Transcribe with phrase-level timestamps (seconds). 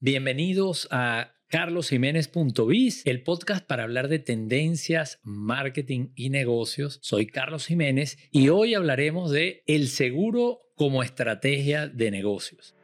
[0.00, 7.00] Bienvenidos a carlosjiménez.biz, el podcast para hablar de tendencias, marketing y negocios.
[7.02, 12.76] Soy Carlos Jiménez y hoy hablaremos de el seguro como estrategia de negocios.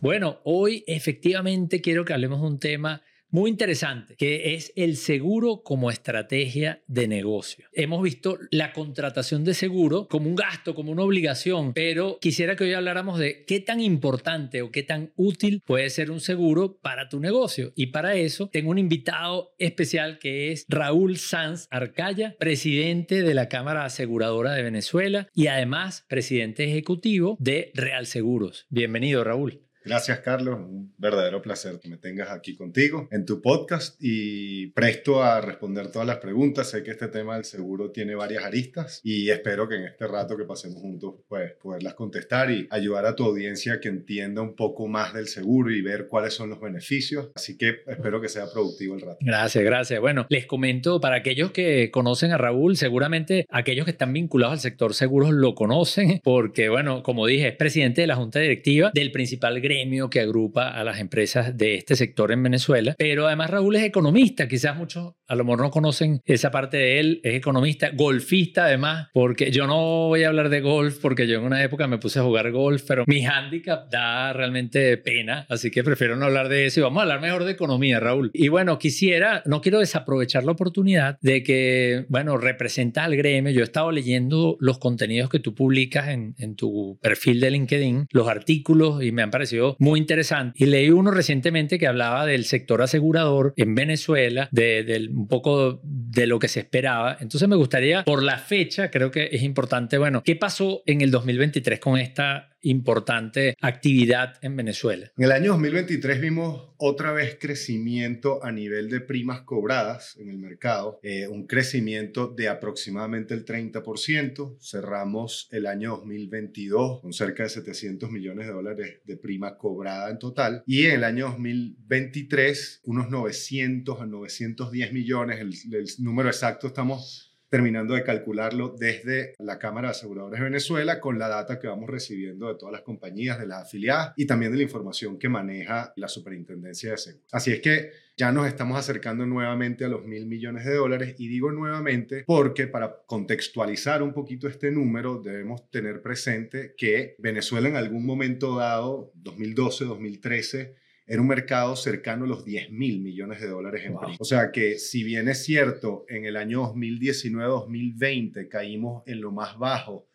[0.00, 3.02] Bueno, hoy efectivamente quiero que hablemos de un tema
[3.34, 7.66] muy interesante, que es el seguro como estrategia de negocio.
[7.72, 12.62] Hemos visto la contratación de seguro como un gasto, como una obligación, pero quisiera que
[12.62, 17.08] hoy habláramos de qué tan importante o qué tan útil puede ser un seguro para
[17.08, 17.72] tu negocio.
[17.74, 23.48] Y para eso tengo un invitado especial que es Raúl Sanz Arcaya, presidente de la
[23.48, 28.66] Cámara Aseguradora de Venezuela y además presidente ejecutivo de Real Seguros.
[28.70, 29.64] Bienvenido, Raúl.
[29.84, 30.58] Gracias, Carlos.
[30.60, 35.92] Un verdadero placer que me tengas aquí contigo en tu podcast y presto a responder
[35.92, 36.70] todas las preguntas.
[36.70, 40.38] Sé que este tema del seguro tiene varias aristas y espero que en este rato
[40.38, 44.88] que pasemos juntos pues, poderlas contestar y ayudar a tu audiencia que entienda un poco
[44.88, 47.28] más del seguro y ver cuáles son los beneficios.
[47.34, 49.18] Así que espero que sea productivo el rato.
[49.20, 50.00] Gracias, gracias.
[50.00, 54.60] Bueno, les comento para aquellos que conocen a Raúl, seguramente aquellos que están vinculados al
[54.60, 59.12] sector seguros lo conocen porque, bueno, como dije, es presidente de la Junta Directiva del
[59.12, 59.73] principal gremio
[60.10, 62.94] que agrupa a las empresas de este sector en Venezuela.
[62.98, 67.00] Pero además Raúl es economista, quizás muchos a lo mejor no conocen esa parte de
[67.00, 71.38] él, es economista, golfista además, porque yo no voy a hablar de golf porque yo
[71.38, 75.70] en una época me puse a jugar golf, pero mi handicap da realmente pena, así
[75.70, 78.30] que prefiero no hablar de eso y vamos a hablar mejor de economía, Raúl.
[78.34, 83.60] Y bueno, quisiera, no quiero desaprovechar la oportunidad de que, bueno, representa al gremio, yo
[83.60, 88.28] he estado leyendo los contenidos que tú publicas en, en tu perfil de LinkedIn, los
[88.28, 90.52] artículos y me han parecido muy interesante.
[90.56, 96.26] Y leí uno recientemente que hablaba del sector asegurador en Venezuela, de, un poco de
[96.26, 97.16] lo que se esperaba.
[97.20, 101.10] Entonces me gustaría, por la fecha, creo que es importante, bueno, ¿qué pasó en el
[101.10, 105.10] 2023 con esta importante actividad en Venezuela.
[105.16, 110.38] En el año 2023 vimos otra vez crecimiento a nivel de primas cobradas en el
[110.38, 114.56] mercado, eh, un crecimiento de aproximadamente el 30%.
[114.60, 120.18] Cerramos el año 2022 con cerca de 700 millones de dólares de prima cobrada en
[120.18, 126.66] total y en el año 2023 unos 900 a 910 millones, el, el número exacto
[126.66, 131.68] estamos terminando de calcularlo desde la Cámara de Aseguradores de Venezuela con la data que
[131.68, 135.28] vamos recibiendo de todas las compañías, de las afiliadas y también de la información que
[135.28, 137.28] maneja la Superintendencia de Seguros.
[137.32, 141.26] Así es que ya nos estamos acercando nuevamente a los mil millones de dólares y
[141.26, 147.76] digo nuevamente porque para contextualizar un poquito este número debemos tener presente que Venezuela en
[147.76, 150.76] algún momento dado, 2012, 2013,
[151.06, 154.16] era un mercado cercano a los 10 mil millones de dólares en wow.
[154.18, 159.58] O sea que si bien es cierto, en el año 2019-2020 caímos en lo más
[159.58, 160.06] bajo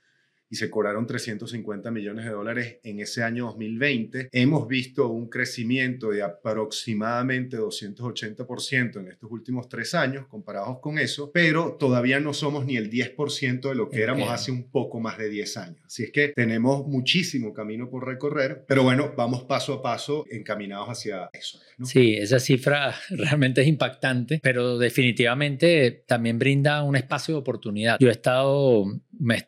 [0.50, 4.30] y se cobraron 350 millones de dólares en ese año 2020.
[4.32, 11.32] Hemos visto un crecimiento de aproximadamente 280% en estos últimos tres años comparados con eso,
[11.32, 15.18] pero todavía no somos ni el 10% de lo que éramos hace un poco más
[15.18, 15.82] de 10 años.
[15.86, 20.88] Así es que tenemos muchísimo camino por recorrer, pero bueno, vamos paso a paso encaminados
[20.88, 21.60] hacia eso.
[21.78, 21.86] ¿no?
[21.86, 27.98] Sí, esa cifra realmente es impactante, pero definitivamente también brinda un espacio de oportunidad.
[28.00, 28.86] Yo he estado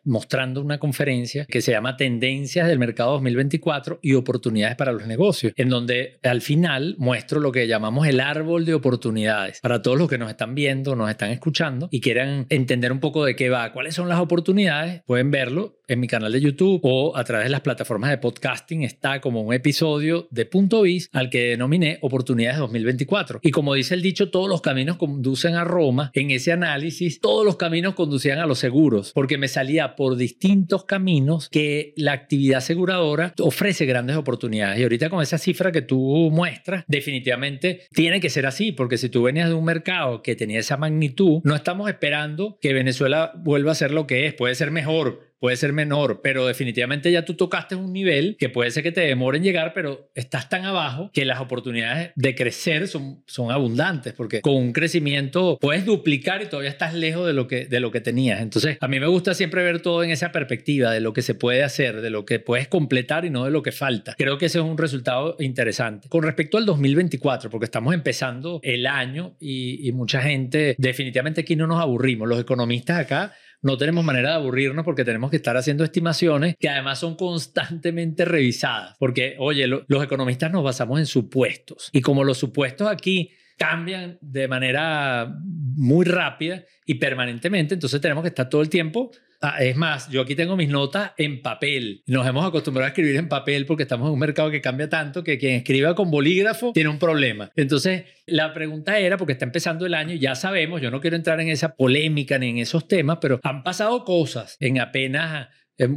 [0.04, 5.52] mostrando una conferencia que se llama Tendencias del Mercado 2024 y Oportunidades para los Negocios,
[5.56, 9.60] en donde al final muestro lo que llamamos el árbol de oportunidades.
[9.60, 13.24] Para todos los que nos están viendo, nos están escuchando y quieran entender un poco
[13.24, 17.16] de qué va, cuáles son las oportunidades, pueden verlo en mi canal de YouTube o
[17.16, 18.82] a través de las plataformas de podcasting.
[18.82, 23.40] Está como un episodio de Punto Biz al que denominé Oportunidades 2024.
[23.42, 26.10] Y como dice el dicho, todos los caminos conducen a Roma.
[26.14, 30.84] En ese análisis, todos los caminos conducían a los seguros, porque me salía por distintos
[30.84, 34.80] caminos que la actividad aseguradora ofrece grandes oportunidades.
[34.80, 39.08] Y ahorita con esa cifra que tú muestras, definitivamente tiene que ser así, porque si
[39.08, 43.70] tú venías de un mercado que tenía esa magnitud, no estamos esperando que Venezuela vuelva
[43.70, 47.34] a ser lo que es, puede ser mejor, puede ser menor, pero definitivamente ya tú
[47.34, 51.10] tocaste un nivel que puede ser que te demore en llegar, pero estás tan abajo
[51.12, 56.46] que las oportunidades de crecer son, son abundantes, porque con un crecimiento puedes duplicar y
[56.46, 58.40] todavía estás lejos de lo, que, de lo que tenías.
[58.40, 61.34] Entonces, a mí me gusta siempre ver todo en esa perspectiva de lo que se
[61.34, 64.14] puede hacer, de lo que puedes completar y no de lo que falta.
[64.16, 66.08] Creo que ese es un resultado interesante.
[66.08, 71.56] Con respecto al 2024, porque estamos empezando el año y, y mucha gente, definitivamente aquí
[71.56, 72.28] no nos aburrimos.
[72.28, 76.68] Los economistas acá no tenemos manera de aburrirnos porque tenemos que estar haciendo estimaciones que
[76.68, 78.96] además son constantemente revisadas.
[78.98, 81.88] Porque, oye, los economistas nos basamos en supuestos.
[81.92, 88.28] Y como los supuestos aquí cambian de manera muy rápida y permanentemente, entonces tenemos que
[88.28, 89.12] estar todo el tiempo
[89.44, 92.04] Ah, es más, yo aquí tengo mis notas en papel.
[92.06, 95.24] Nos hemos acostumbrado a escribir en papel porque estamos en un mercado que cambia tanto
[95.24, 97.50] que quien escriba con bolígrafo tiene un problema.
[97.56, 101.40] Entonces, la pregunta era, porque está empezando el año, ya sabemos, yo no quiero entrar
[101.40, 105.48] en esa polémica ni en esos temas, pero han pasado cosas en apenas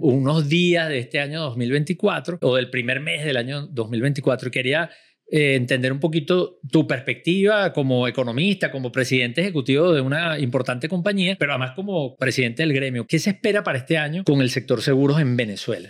[0.01, 4.49] unos días de este año 2024 o del primer mes del año 2024.
[4.49, 4.89] Quería
[5.27, 11.35] eh, entender un poquito tu perspectiva como economista, como presidente ejecutivo de una importante compañía,
[11.39, 13.07] pero además como presidente del gremio.
[13.07, 15.89] ¿Qué se espera para este año con el sector seguros en Venezuela?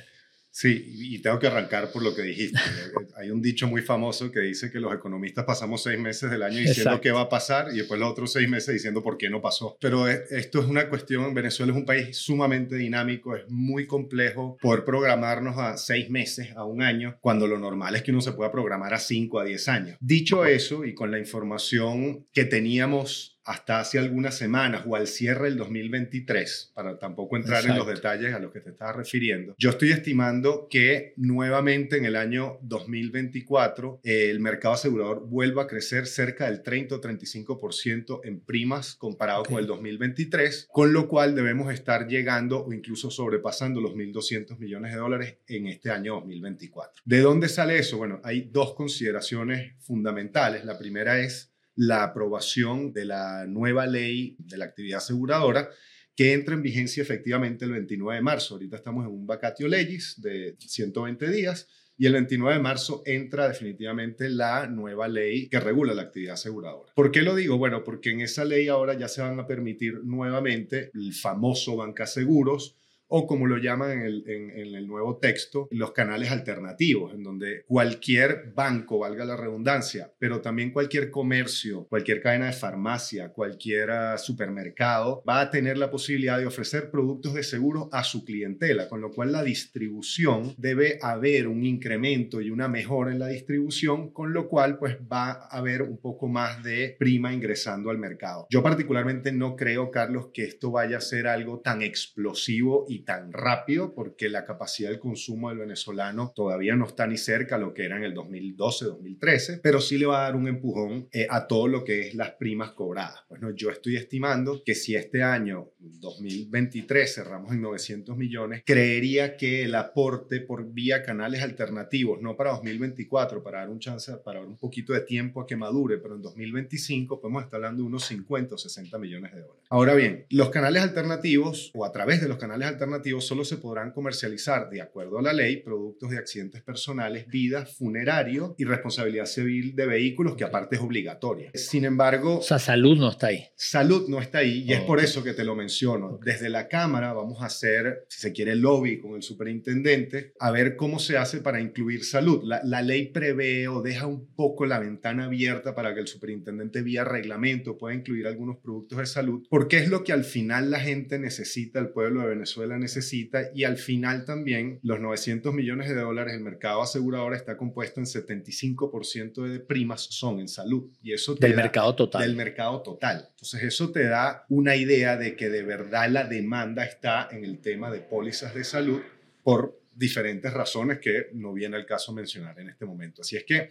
[0.57, 2.57] Sí, y tengo que arrancar por lo que dijiste.
[3.18, 6.60] Hay un dicho muy famoso que dice que los economistas pasamos seis meses del año
[6.60, 9.42] diciendo qué va a pasar y después los otros seis meses diciendo por qué no
[9.42, 9.75] pasó.
[9.81, 14.86] Pero esto es una cuestión, Venezuela es un país sumamente dinámico, es muy complejo poder
[14.86, 18.50] programarnos a seis meses, a un año, cuando lo normal es que uno se pueda
[18.50, 19.98] programar a cinco, a diez años.
[20.00, 25.45] Dicho eso, y con la información que teníamos hasta hace algunas semanas o al cierre
[25.45, 29.69] del 2023, para tampoco entrar en los detalles a los que te estaba refiriendo, yo
[29.69, 36.45] estoy estimando que nuevamente en el año 2024 el mercado asegurador vuelva a crecer cerca
[36.45, 42.07] del 30 o 35% en primas comparado con el 2023, con lo cual debemos estar
[42.07, 47.03] llegando o incluso sobrepasando los 1.200 millones de dólares en este año 2024.
[47.06, 47.98] ¿De dónde sale eso?
[47.98, 50.65] Bueno, hay dos consideraciones fundamentales.
[50.65, 55.69] La primera es la aprobación de la nueva ley de la actividad aseguradora
[56.16, 58.56] que entra en vigencia efectivamente el 29 de marzo.
[58.56, 61.68] Ahorita estamos en un vacatio legis de 120 días
[61.98, 66.94] y el 29 de marzo entra definitivamente la nueva ley que regula la actividad aseguradora.
[66.94, 67.57] ¿Por qué lo digo?
[67.57, 72.06] Bueno, porque en esa ley ahora ya se van a permitir nuevamente el famoso banca
[72.06, 72.77] seguros
[73.07, 77.63] o como lo llaman en el, en, el, nuevo texto, los canales alternativos, en donde
[77.68, 84.18] cualquier banco, valga la redundancia, pero también cualquier comercio, cualquier cadena de farmacia, cualquier ah,
[84.18, 89.02] supermercado, va a tener la posibilidad de ofrecer productos de seguro a su clientela, con
[89.02, 94.34] lo cual la distribución debe haber un incremento y una mejora en la distribución, con
[94.34, 98.48] lo cual pues va a haber un poco más de prima ingresando al mercado.
[98.50, 103.31] Yo particularmente no creo, Carlos, que esto vaya a ser algo tan explosivo y tan
[103.31, 107.74] rápido porque la capacidad del consumo del venezolano todavía no está ni cerca a lo
[107.74, 111.47] que era en el 2012-2013, pero sí le va a dar un empujón eh, a
[111.47, 113.24] todo lo que es las primas cobradas.
[113.30, 119.63] Bueno, yo estoy estimando que si este año 2023 cerramos en 900 millones, creería que
[119.63, 124.48] el aporte por vía canales alternativos, no para 2024, para dar un chance, para dar
[124.48, 128.06] un poquito de tiempo a que madure, pero en 2025 podemos estar hablando de unos
[128.06, 129.63] 50 o 60 millones de dólares.
[129.69, 133.58] Ahora bien, los canales alternativos o a través de los canales alternativos alternativos solo se
[133.58, 139.26] podrán comercializar, de acuerdo a la ley, productos de accidentes personales, vida, funerario y responsabilidad
[139.26, 141.52] civil de vehículos, que aparte es obligatoria.
[141.56, 142.38] Sin embargo...
[142.38, 143.46] O sea, salud no está ahí.
[143.56, 146.20] Salud no está ahí y es por eso que te lo menciono.
[146.24, 150.76] Desde la Cámara vamos a hacer, si se quiere, lobby con el superintendente a ver
[150.76, 152.42] cómo se hace para incluir salud.
[152.44, 156.84] La, la ley prevé o deja un poco la ventana abierta para que el superintendente
[156.84, 160.80] vía reglamento pueda incluir algunos productos de salud, porque es lo que al final la
[160.80, 165.95] gente necesita, el pueblo de Venezuela necesita y al final también los 900 millones de
[165.95, 170.89] dólares, el mercado asegurador está compuesto en 75% de primas son en salud.
[171.01, 172.22] Y eso del mercado total.
[172.22, 173.27] Del mercado total.
[173.30, 177.60] Entonces eso te da una idea de que de verdad la demanda está en el
[177.60, 179.01] tema de pólizas de salud
[179.44, 183.22] por diferentes razones que no viene el caso mencionar en este momento.
[183.22, 183.70] Así es que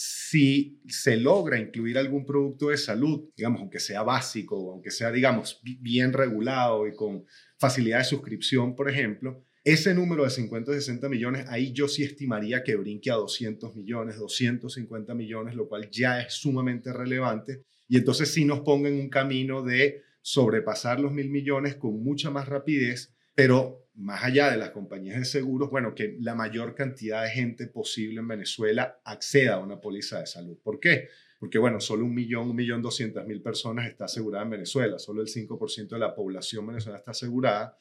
[0.00, 5.60] si se logra incluir algún producto de salud, digamos, aunque sea básico, aunque sea, digamos,
[5.62, 7.26] bien regulado y con
[7.58, 12.02] facilidad de suscripción, por ejemplo, ese número de 50 o 60 millones, ahí yo sí
[12.02, 17.64] estimaría que brinque a 200 millones, 250 millones, lo cual ya es sumamente relevante.
[17.86, 22.30] Y entonces sí nos ponga en un camino de sobrepasar los mil millones con mucha
[22.30, 27.24] más rapidez, pero más allá de las compañías de seguros, bueno, que la mayor cantidad
[27.24, 30.56] de gente posible en Venezuela acceda a una póliza de salud.
[30.62, 31.08] ¿Por qué?
[31.38, 35.22] Porque, bueno, solo un millón, un millón doscientas mil personas está asegurada en Venezuela, solo
[35.22, 37.78] el 5% de la población venezolana está asegurada.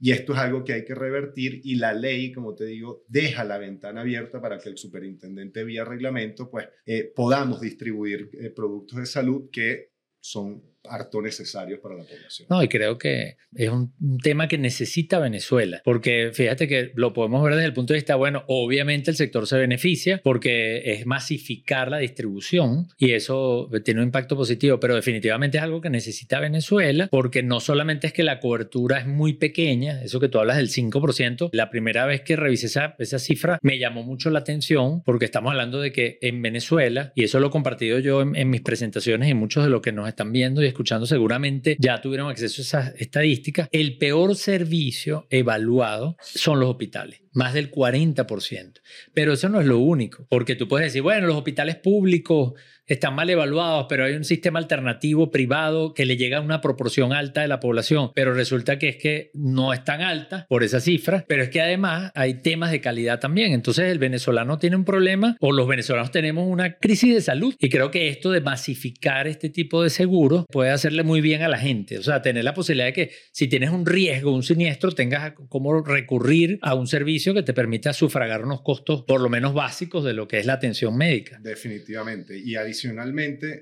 [0.00, 3.44] Y esto es algo que hay que revertir y la ley, como te digo, deja
[3.44, 8.98] la ventana abierta para que el superintendente vía reglamento, pues, eh, podamos distribuir eh, productos
[8.98, 12.46] de salud que son harto necesarios para la población.
[12.50, 13.92] No, y creo que es un,
[14.22, 18.16] tema que necesita Venezuela, porque fíjate que lo podemos ver desde el punto de vista,
[18.16, 24.06] bueno, obviamente el sector se beneficia porque es masificar la distribución y eso tiene un
[24.06, 28.40] impacto positivo, pero definitivamente es algo que necesita Venezuela porque no solamente es que la
[28.40, 32.66] cobertura es muy pequeña, eso que tú hablas del 5%, la primera vez que revisé
[32.66, 37.12] esa, esa cifra me llamó mucho la atención porque estamos hablando de que en Venezuela,
[37.14, 39.92] y eso lo he compartido yo en, en mis presentaciones y muchos de los que
[39.92, 45.26] nos están viendo y escuchando seguramente ya tuvieron acceso a esas estadísticas, el peor servicio
[45.28, 48.80] evaluado son los hospitales más del 40%.
[49.12, 52.52] Pero eso no es lo único, porque tú puedes decir, bueno, los hospitales públicos
[52.94, 57.12] están mal evaluados, pero hay un sistema alternativo privado que le llega a una proporción
[57.12, 60.80] alta de la población, pero resulta que es que no es tan alta por esa
[60.80, 63.52] cifra, pero es que además hay temas de calidad también.
[63.52, 67.68] Entonces el venezolano tiene un problema o los venezolanos tenemos una crisis de salud y
[67.68, 71.58] creo que esto de masificar este tipo de seguros puede hacerle muy bien a la
[71.58, 71.98] gente.
[71.98, 75.82] O sea, tener la posibilidad de que si tienes un riesgo, un siniestro, tengas cómo
[75.82, 80.12] recurrir a un servicio que te permita sufragar unos costos por lo menos básicos de
[80.12, 81.38] lo que es la atención médica.
[81.42, 82.38] Definitivamente.
[82.38, 82.77] Y adicionalmente,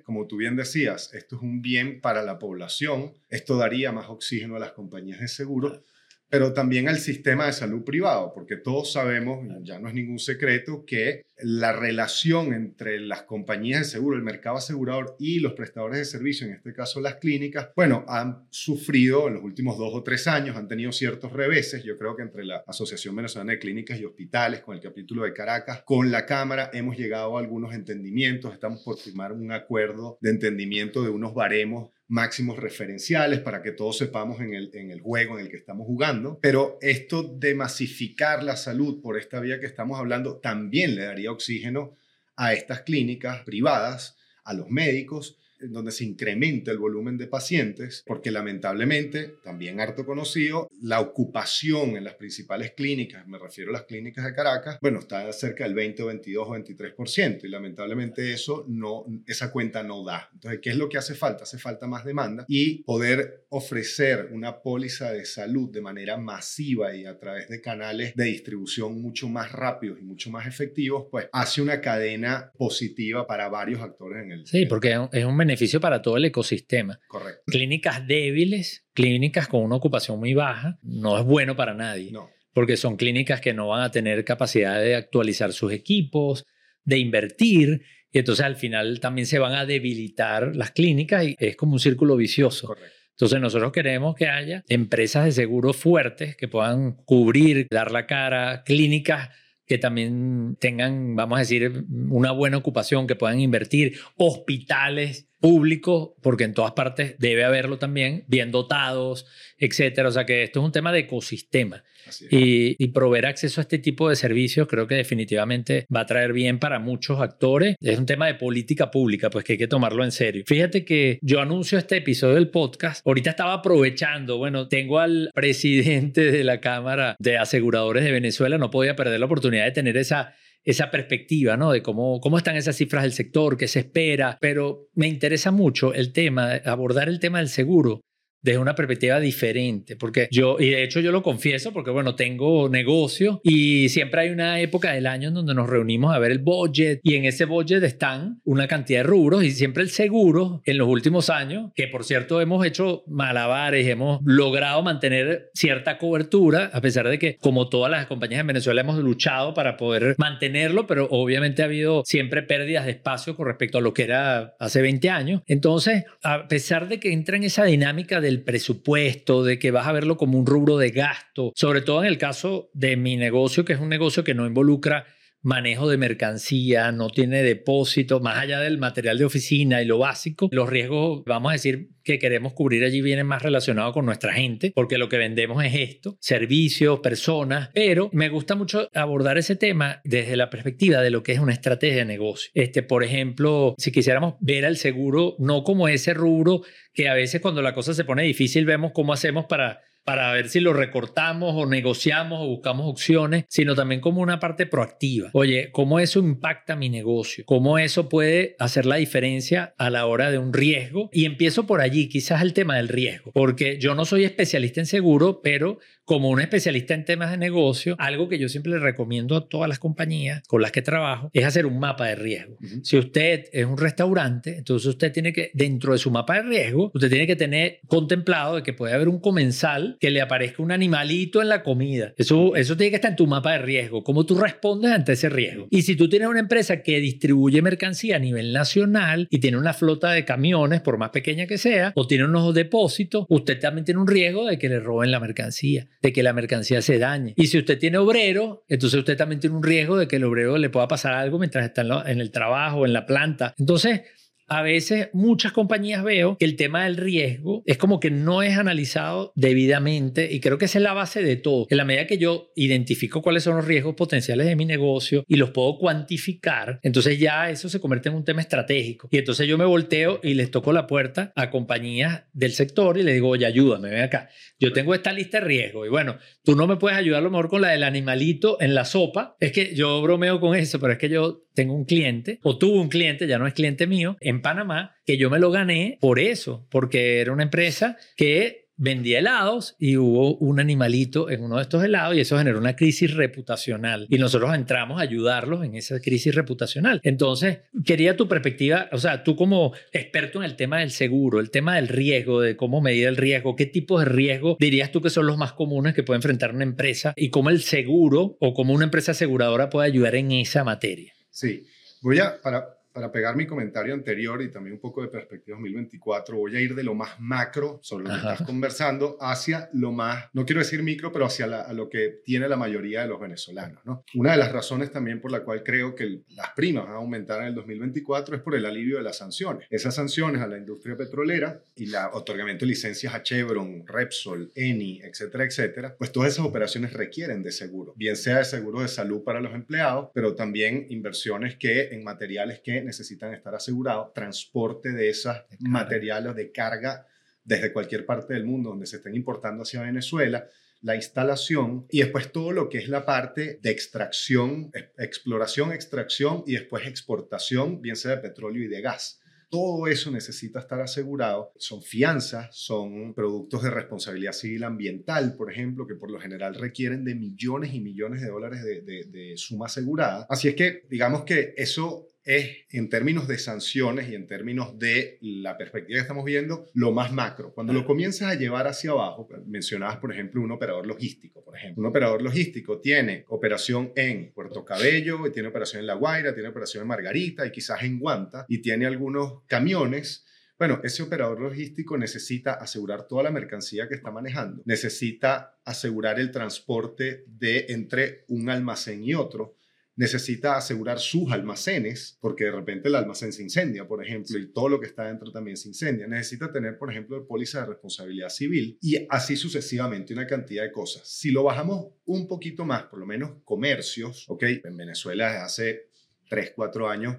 [0.05, 4.57] como tú bien decías, esto es un bien para la población, esto daría más oxígeno
[4.57, 5.85] a las compañías de seguro,
[6.28, 10.85] pero también al sistema de salud privado, porque todos sabemos, ya no es ningún secreto,
[10.87, 16.04] que la relación entre las compañías de seguro, el mercado asegurador y los prestadores de
[16.04, 20.26] servicio, en este caso las clínicas, bueno, han sufrido en los últimos dos o tres
[20.26, 21.85] años, han tenido ciertos reveses.
[21.85, 25.33] Yo creo que entre la Asociación Venezolana de Clínicas y Hospitales, con el capítulo de
[25.33, 28.52] Caracas, con la Cámara, hemos llegado a algunos entendimientos.
[28.52, 33.99] Estamos por firmar un acuerdo de entendimiento de unos baremos máximos referenciales para que todos
[33.99, 36.39] sepamos en el, en el juego en el que estamos jugando.
[36.41, 41.33] Pero esto de masificar la salud por esta vía que estamos hablando también le daría
[41.33, 41.97] oxígeno
[42.37, 48.31] a estas clínicas privadas, a los médicos donde se incrementa el volumen de pacientes, porque
[48.31, 54.25] lamentablemente, también harto conocido, la ocupación en las principales clínicas, me refiero a las clínicas
[54.25, 59.05] de Caracas, bueno, está cerca del 20 o 22 o 23%, y lamentablemente eso no,
[59.27, 60.29] esa cuenta no da.
[60.35, 61.45] Entonces, ¿qué es lo que hace falta?
[61.45, 67.07] Hace falta más demanda y poder ofrecer una póliza de salud de manera masiva y
[67.07, 71.63] a través de canales de distribución mucho más rápidos y mucho más efectivos, pues hace
[71.63, 74.47] una cadena positiva para varios actores en el...
[74.47, 76.99] Sí, porque es un beneficio para todo el ecosistema.
[77.09, 77.43] Correcto.
[77.47, 82.11] Clínicas débiles, clínicas con una ocupación muy baja, no es bueno para nadie.
[82.12, 82.31] No.
[82.53, 86.45] Porque son clínicas que no van a tener capacidad de actualizar sus equipos,
[86.85, 91.57] de invertir, y entonces al final también se van a debilitar las clínicas y es
[91.57, 92.69] como un círculo vicioso.
[92.69, 92.97] Correcto.
[93.11, 98.62] Entonces nosotros queremos que haya empresas de seguro fuertes que puedan cubrir, dar la cara,
[98.62, 99.31] clínicas
[99.67, 106.45] que también tengan, vamos a decir, una buena ocupación, que puedan invertir, hospitales públicos, porque
[106.45, 109.26] en todas partes debe haberlo también, bien dotados,
[109.59, 110.09] etcétera.
[110.09, 111.85] O sea que esto es un tema de ecosistema.
[112.31, 116.33] Y, y, proveer acceso a este tipo de servicios creo que definitivamente va a traer
[116.33, 117.75] bien para muchos actores.
[117.81, 120.45] Es un tema de política pública, pues que hay que tomarlo en serio.
[120.47, 123.05] Fíjate que yo anuncio este episodio del podcast.
[123.05, 128.71] Ahorita estaba aprovechando, bueno, tengo al presidente de la Cámara de Aseguradores de Venezuela, no
[128.71, 130.35] podía perder la oportunidad de tener esa
[130.67, 131.71] esa perspectiva, ¿no?
[131.71, 135.95] De cómo, cómo están esas cifras del sector, qué se espera, pero me interesa mucho
[135.95, 138.01] el tema, abordar el tema del seguro
[138.47, 142.69] desde una perspectiva diferente, porque yo, y de hecho yo lo confieso, porque bueno, tengo
[142.69, 146.38] negocio y siempre hay una época del año en donde nos reunimos a ver el
[146.38, 150.79] budget y en ese budget están una cantidad de rubros y siempre el seguro en
[150.79, 156.81] los últimos años, que por cierto hemos hecho malabares, hemos logrado mantener cierta cobertura, a
[156.81, 161.09] pesar de que como todas las compañías en Venezuela hemos luchado para poder mantenerlo, pero
[161.11, 165.11] obviamente ha habido siempre pérdidas de espacio con respecto a lo que era hace 20
[165.11, 165.43] años.
[165.47, 169.93] Entonces, a pesar de que entra en esa dinámica del presupuesto, de que vas a
[169.93, 173.73] verlo como un rubro de gasto, sobre todo en el caso de mi negocio, que
[173.73, 175.07] es un negocio que no involucra
[175.43, 180.49] manejo de mercancía, no tiene depósito, más allá del material de oficina y lo básico,
[180.50, 184.73] los riesgos, vamos a decir, que queremos cubrir allí vienen más relacionados con nuestra gente,
[184.75, 190.00] porque lo que vendemos es esto, servicios, personas, pero me gusta mucho abordar ese tema
[190.05, 192.50] desde la perspectiva de lo que es una estrategia de negocio.
[192.55, 196.62] Este, por ejemplo, si quisiéramos ver al seguro no como ese rubro
[196.93, 200.49] que a veces cuando la cosa se pone difícil vemos cómo hacemos para para ver
[200.49, 205.31] si lo recortamos o negociamos o buscamos opciones, sino también como una parte proactiva.
[205.33, 207.45] Oye, ¿cómo eso impacta mi negocio?
[207.45, 211.11] ¿Cómo eso puede hacer la diferencia a la hora de un riesgo?
[211.13, 214.87] Y empiezo por allí, quizás el tema del riesgo, porque yo no soy especialista en
[214.87, 219.37] seguro, pero como un especialista en temas de negocio, algo que yo siempre le recomiendo
[219.37, 222.57] a todas las compañías con las que trabajo es hacer un mapa de riesgo.
[222.83, 226.93] Si usted es un restaurante, entonces usted tiene que, dentro de su mapa de riesgo,
[226.95, 230.71] usted tiene que tener contemplado de que puede haber un comensal que le aparezca un
[230.71, 232.15] animalito en la comida.
[232.17, 234.05] Eso, eso tiene que estar en tu mapa de riesgo.
[234.05, 235.67] ¿Cómo tú respondes ante ese riesgo?
[235.71, 239.75] Y si tú tienes una empresa que distribuye mercancía a nivel nacional y tiene una
[239.75, 244.01] flota de camiones, por más pequeña que sea, o tiene unos depósitos, usted también tiene
[244.01, 247.35] un riesgo de que le roben la mercancía de que la mercancía se dañe.
[247.37, 250.59] Y si usted tiene obrero, entonces usted también tiene un riesgo de que el obrero
[250.59, 253.55] le pueda pasar algo mientras está en, el trabajo, en la planta.
[253.59, 254.03] Entonces,
[254.49, 258.57] a veces muchas compañías veo que el tema del riesgo es como que no es
[258.57, 261.67] analizado debidamente y creo que esa es la base de todo.
[261.71, 265.37] En la medida que yo identifico cuáles son los riesgos potenciales de mi negocio y
[265.37, 269.09] los puedo cuantificar, entonces ya eso se convierte en un tema estratégico.
[269.11, 273.03] Y entonces yo me volteo y les toco la puerta a compañías del sector y
[273.03, 274.29] le digo, oye, ayúdame, ven acá.
[274.59, 277.31] Yo tengo esta lista de riesgos y bueno, tú no me puedes ayudar a lo
[277.31, 279.37] mejor con la del animalito en la sopa.
[279.41, 282.79] Es que yo bromeo con eso, pero es que yo tengo un cliente o tuve
[282.79, 286.21] un cliente, ya no es cliente mío, en Panamá, que yo me lo gané por
[286.21, 291.63] eso, porque era una empresa que vendía helados y hubo un animalito en uno de
[291.63, 295.99] estos helados y eso generó una crisis reputacional y nosotros entramos a ayudarlos en esa
[296.01, 297.01] crisis reputacional.
[297.03, 301.51] Entonces, quería tu perspectiva, o sea, tú como experto en el tema del seguro, el
[301.51, 305.11] tema del riesgo, de cómo medir el riesgo, qué tipos de riesgo dirías tú que
[305.11, 308.75] son los más comunes que puede enfrentar una empresa y cómo el seguro o cómo
[308.75, 311.16] una empresa aseguradora puede ayudar en esa materia.
[311.37, 311.66] Sí,
[312.00, 316.35] voy a, para, para pegar mi comentario anterior y también un poco de perspectiva 2024,
[316.35, 320.31] voy a ir de lo más macro sobre lo que estás conversando hacia lo más,
[320.33, 323.85] no quiero decir micro, pero hacia lo que tiene la mayoría de los venezolanos.
[323.85, 324.03] ¿no?
[324.15, 327.43] Una de las razones también por la cual creo que las primas van a aumentar
[327.43, 329.67] en el 2024 es por el alivio de las sanciones.
[329.69, 335.03] Esas sanciones a la industria petrolera y el otorgamiento de licencias a Chevron, Repsol, Eni,
[335.03, 339.23] etcétera, etcétera, pues todas esas operaciones requieren de seguro, bien sea de seguro de salud
[339.23, 345.11] para los empleados, pero también inversiones que en materiales que necesitan estar asegurados, transporte de
[345.11, 347.07] esos materiales de carga
[347.47, 350.49] desde cualquier parte del mundo donde se estén importando hacia Venezuela,
[350.83, 356.52] la instalación y después todo lo que es la parte de extracción, exploración, extracción y
[356.55, 359.21] después exportación, bien sea de petróleo y de gas.
[359.49, 361.52] Todo eso necesita estar asegurado.
[361.57, 367.05] Son fianzas, son productos de responsabilidad civil ambiental, por ejemplo, que por lo general requieren
[367.05, 370.26] de millones y millones de dólares de, de suma asegurada.
[370.28, 375.16] Así es que digamos que eso es en términos de sanciones y en términos de
[375.23, 377.54] la perspectiva que estamos viendo, lo más macro.
[377.54, 381.80] Cuando lo comienzas a llevar hacia abajo, mencionabas, por ejemplo, un operador logístico, por ejemplo.
[381.80, 386.82] Un operador logístico tiene operación en Puerto Cabello, tiene operación en La Guaira, tiene operación
[386.82, 390.25] en Margarita y quizás en Guanta, y tiene algunos camiones
[390.58, 396.30] bueno, ese operador logístico necesita asegurar toda la mercancía que está manejando, necesita asegurar el
[396.30, 399.55] transporte de entre un almacén y otro,
[399.97, 404.69] necesita asegurar sus almacenes, porque de repente el almacén se incendia, por ejemplo, y todo
[404.69, 406.06] lo que está dentro también se incendia.
[406.06, 411.09] Necesita tener, por ejemplo, póliza de responsabilidad civil y así sucesivamente una cantidad de cosas.
[411.09, 414.45] Si lo bajamos un poquito más, por lo menos comercios, ¿ok?
[414.65, 415.89] En Venezuela hace
[416.28, 417.17] 3, 4 años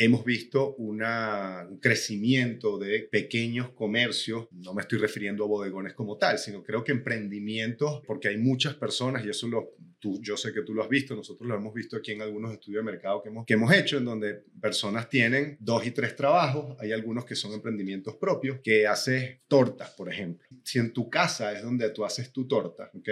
[0.00, 1.02] hemos visto un
[1.80, 6.92] crecimiento de pequeños comercios, no me estoy refiriendo a bodegones como tal, sino creo que
[6.92, 10.88] emprendimientos, porque hay muchas personas, y eso lo, tú, yo sé que tú lo has
[10.88, 13.72] visto, nosotros lo hemos visto aquí en algunos estudios de mercado que hemos, que hemos
[13.72, 18.60] hecho, en donde personas tienen dos y tres trabajos, hay algunos que son emprendimientos propios,
[18.62, 20.46] que haces tortas, por ejemplo.
[20.62, 23.08] Si en tu casa es donde tú haces tu torta, ¿ok?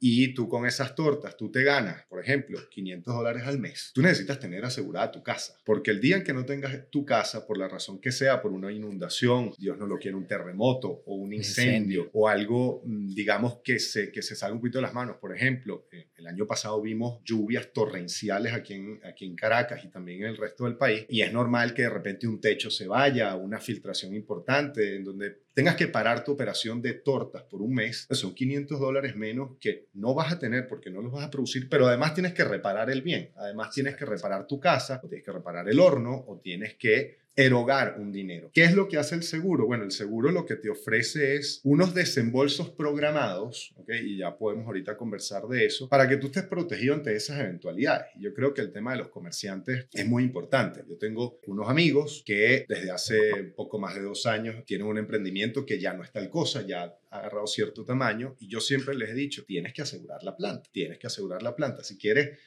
[0.00, 4.00] Y tú con esas tortas, tú te ganas, por ejemplo, 500 dólares al mes, tú
[4.00, 7.58] necesitas tener asegurada tu casa, porque el día en que no tengas tu casa, por
[7.58, 11.34] la razón que sea, por una inundación, Dios no lo quiere, un terremoto o un
[11.34, 15.16] incendio, o algo, mm, digamos, que se, que se salga un poquito de las manos,
[15.18, 19.88] por ejemplo, eh, el año pasado vimos lluvias torrenciales aquí en, aquí en Caracas y
[19.88, 22.88] también en el resto del país, y es normal que de repente un techo se
[22.88, 27.74] vaya, una filtración importante, en donde tengas que parar tu operación de tortas por un
[27.74, 31.30] mes, son 500 dólares menos que no vas a tener porque no los vas a
[31.30, 35.08] producir, pero además tienes que reparar el bien, además tienes que reparar tu casa, o
[35.08, 38.50] tienes que reparar el horno, o tienes que erogar un dinero.
[38.52, 39.66] ¿Qué es lo que hace el seguro?
[39.66, 43.90] Bueno, el seguro lo que te ofrece es unos desembolsos programados, ¿ok?
[44.04, 48.08] Y ya podemos ahorita conversar de eso, para que tú estés protegido ante esas eventualidades.
[48.18, 50.82] Yo creo que el tema de los comerciantes es muy importante.
[50.88, 55.64] Yo tengo unos amigos que desde hace poco más de dos años tienen un emprendimiento
[55.64, 59.10] que ya no es tal cosa, ya ha agarrado cierto tamaño, y yo siempre les
[59.10, 61.82] he dicho, tienes que asegurar la planta, tienes que asegurar la planta.
[61.82, 62.38] Si quieres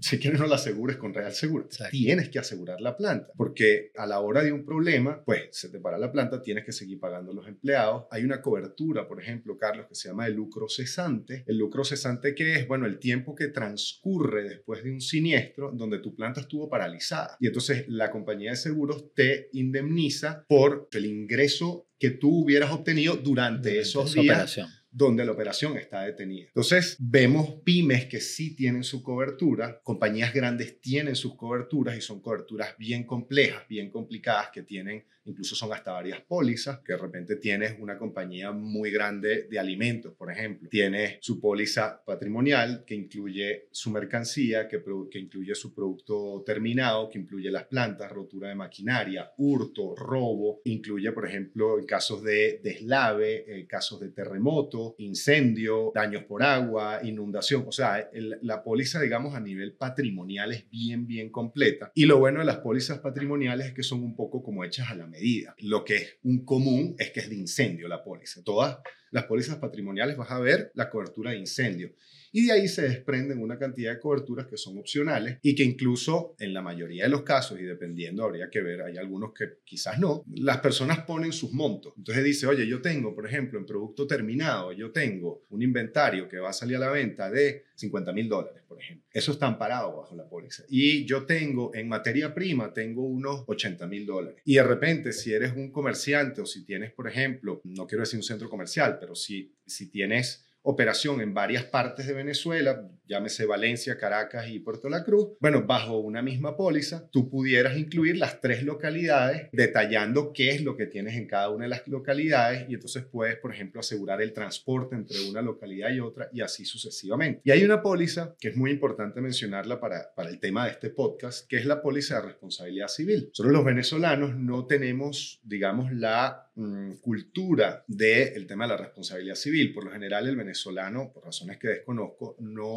[0.00, 1.68] si quieres no la asegures con Real Seguro.
[1.90, 5.78] Tienes que asegurar la planta, porque a la hora de un problema, pues se te
[5.78, 8.04] para la planta, tienes que seguir pagando a los empleados.
[8.10, 11.44] Hay una cobertura, por ejemplo, Carlos, que se llama el lucro cesante.
[11.46, 15.98] El lucro cesante que es, bueno, el tiempo que transcurre después de un siniestro donde
[15.98, 17.36] tu planta estuvo paralizada.
[17.40, 23.16] Y entonces la compañía de seguros te indemniza por el ingreso que tú hubieras obtenido
[23.16, 24.58] durante, esos días
[24.94, 26.46] donde la operación está detenida.
[26.46, 32.20] Entonces, vemos pymes que sí tienen su cobertura, compañías grandes tienen sus coberturas y son
[32.20, 37.36] coberturas bien complejas, bien complicadas, que tienen, incluso son hasta varias pólizas, que de repente
[37.36, 40.68] tienes una compañía muy grande de alimentos, por ejemplo.
[40.68, 44.80] Tienes su póliza patrimonial, que incluye su mercancía, que,
[45.14, 51.26] incluye su producto terminado, que incluye las plantas, rotura de maquinaria, hurto, robo, incluye, por
[51.26, 57.64] ejemplo, casos de deslave, eh, casos de terremoto, incendio, daños por agua, inundación.
[57.66, 58.08] O sea,
[58.42, 61.90] la póliza, digamos, a nivel patrimonial es bien, bien completa.
[61.94, 64.94] Y lo bueno de las pólizas patrimoniales es que son un poco como hechas a
[64.94, 65.54] la medida.
[65.58, 68.42] Lo que es un común es que es de incendio la póliza.
[68.42, 68.78] Todas
[69.10, 71.94] las pólizas patrimoniales vas a ver la cobertura de incendio
[72.34, 76.34] y de ahí se desprenden una cantidad de coberturas que son opcionales y que incluso
[76.40, 80.00] en la mayoría de los casos, y dependiendo, habría que ver, hay algunos que quizás
[80.00, 81.94] no, las personas ponen sus montos.
[81.96, 86.40] Entonces dice, oye, yo tengo, por ejemplo, en producto terminado, yo tengo un inventario que
[86.40, 89.06] va a salir a la venta de 50 mil dólares, por ejemplo.
[89.12, 90.64] Eso está amparado bajo la póliza.
[90.68, 94.42] Y yo tengo en materia prima, tengo unos 80 mil dólares.
[94.44, 98.18] Y de repente, si eres un comerciante o si tienes, por ejemplo, no quiero decir
[98.18, 103.98] un centro comercial, pero si, si tienes operación en varias partes de Venezuela, llámese Valencia,
[103.98, 108.62] Caracas y Puerto La Cruz, bueno, bajo una misma póliza, tú pudieras incluir las tres
[108.62, 113.04] localidades detallando qué es lo que tienes en cada una de las localidades y entonces
[113.04, 117.40] puedes, por ejemplo, asegurar el transporte entre una localidad y otra y así sucesivamente.
[117.44, 120.90] Y hay una póliza que es muy importante mencionarla para, para el tema de este
[120.90, 123.26] podcast, que es la póliza de responsabilidad civil.
[123.28, 129.74] Nosotros los venezolanos no tenemos, digamos, la Mm, cultura del tema de la responsabilidad civil.
[129.74, 132.68] Por lo general, el venezolano, por razones que desconozco, no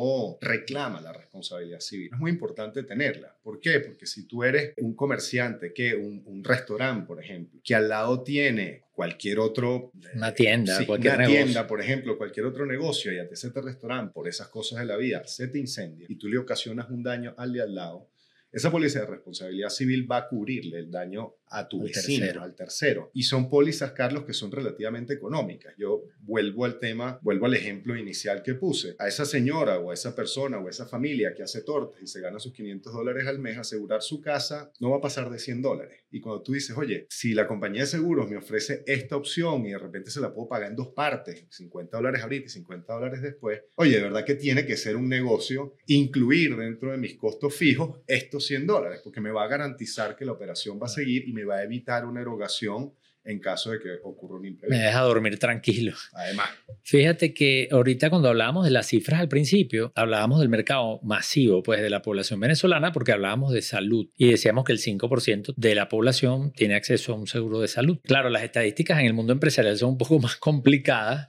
[0.41, 2.09] reclama la responsabilidad civil.
[2.13, 3.35] Es muy importante tenerla.
[3.43, 3.79] ¿Por qué?
[3.79, 8.83] Porque si tú eres un comerciante, que un, restaurante, por ejemplo, que al lado tiene
[8.93, 9.91] cualquier otro...
[10.15, 14.13] Una tienda, cualquier una tienda, por ejemplo, cualquier otro negocio y a te este restaurante
[14.13, 17.33] por esas cosas de la vida, se te incendia y tú le ocasionas un daño
[17.37, 18.09] al de al lado,
[18.51, 23.11] esa póliza de responsabilidad civil va a cubrirle el daño a tu vecino, al tercero.
[23.13, 25.73] Y son pólizas, Carlos, que son relativamente económicas.
[25.77, 28.95] Yo vuelvo al tema, vuelvo al ejemplo inicial que puse.
[28.99, 32.07] A esa señora o a esa persona o a esa familia que hace tortas y
[32.07, 35.39] se gana sus 500 dólares al mes, asegurar su casa no va a pasar de
[35.39, 36.01] 100 dólares.
[36.11, 39.71] Y cuando tú dices, oye, si la compañía de seguros me ofrece esta opción y
[39.71, 43.21] de repente se la puedo pagar en dos partes, 50 dólares ahorita y 50 dólares
[43.21, 47.55] después, oye, de verdad que tiene que ser un negocio incluir dentro de mis costos
[47.55, 51.27] fijos estos 100 dólares, porque me va a garantizar que la operación va a seguir
[51.27, 54.79] y me va a evitar una erogación en caso de que ocurra un imprevisto.
[54.79, 55.93] Me deja dormir tranquilo.
[56.13, 56.47] Además.
[56.83, 61.81] Fíjate que ahorita cuando hablábamos de las cifras al principio, hablábamos del mercado masivo, pues
[61.81, 65.89] de la población venezolana, porque hablábamos de salud y decíamos que el 5% de la
[65.89, 67.99] población tiene acceso a un seguro de salud.
[68.03, 71.27] Claro, las estadísticas en el mundo empresarial son un poco más complicadas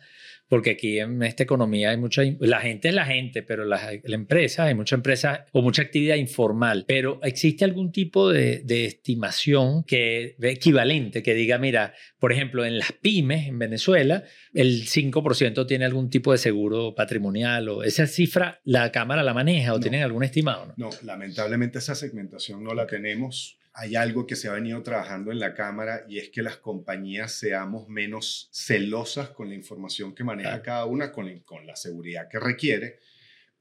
[0.49, 4.65] porque aquí en esta economía hay mucha, la gente es la gente, pero la, empresa,
[4.65, 11.23] hay mucha empresa o mucha actividad informal, pero existe algún tipo de, estimación que equivalente,
[11.23, 16.33] que diga, mira, por ejemplo, en las pymes en Venezuela, el 5% tiene algún tipo
[16.33, 20.73] de seguro patrimonial o esa cifra la Cámara la maneja o tienen algún estimado.
[20.77, 25.39] no, lamentablemente esa segmentación no la tenemos hay algo que se ha venido trabajando en
[25.39, 30.61] la Cámara y es que las compañías seamos menos celosas con la información que maneja
[30.63, 32.99] cada una, con la, con la seguridad que requiere,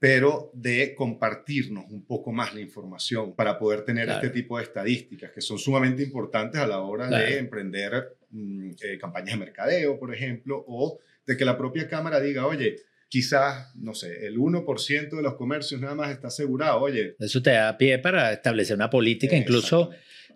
[0.00, 5.30] pero de compartirnos un poco más la información para poder tener este tipo de estadísticas
[5.30, 10.12] que son sumamente importantes a la hora de emprender mm, eh, campañas de mercadeo, por
[10.12, 12.74] ejemplo, o de que la propia Cámara diga, oye,
[13.08, 16.80] quizás, no sé, el 1% de los comercios nada más está asegurado.
[16.80, 17.16] Oye.
[17.18, 19.90] Eso te da pie para establecer una política, incluso